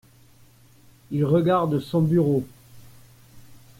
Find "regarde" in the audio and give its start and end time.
1.25-1.77